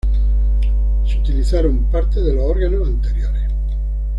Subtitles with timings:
[1.05, 3.43] Se utilizaron partes de los órganos anteriores.